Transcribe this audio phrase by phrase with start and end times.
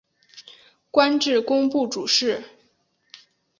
[0.89, 2.41] 官至工部主事。